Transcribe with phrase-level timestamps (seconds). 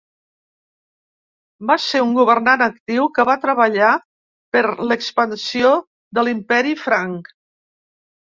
[1.71, 3.91] Va ser un governant actiu que va treballar
[4.57, 5.75] per l’expansió
[6.19, 7.31] de l’Imperi Franc.